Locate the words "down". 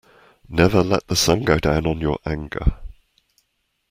1.59-1.85